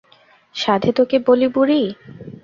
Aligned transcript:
সাধে 0.55 0.91
তোকে 0.97 1.17
বলি 1.27 1.47
বুড়ি? 1.47 1.81